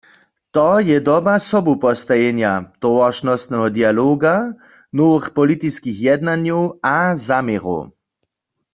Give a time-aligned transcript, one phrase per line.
[0.57, 2.53] To je doba sobupostajenja,
[2.85, 4.35] towaršnostneho dialoga,
[4.97, 7.91] nowych politiskich jednanjow a zaměrow.